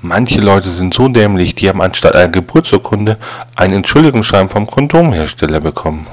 [0.00, 3.16] Manche Leute sind so dämlich, die haben anstatt einer Geburtsurkunde
[3.56, 6.06] einen Entschuldigungsschreiben vom Kondomhersteller bekommen.